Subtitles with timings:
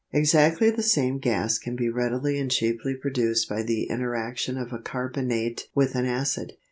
[0.13, 4.79] Exactly the same gas can be readily and cheaply produced by the interaction of a
[4.79, 6.53] carbonate with an acid.